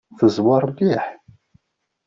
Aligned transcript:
Teẓwer 0.17 0.63
mliḥ. 0.71 1.05